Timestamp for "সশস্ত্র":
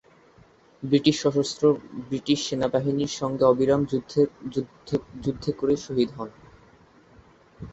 1.23-1.63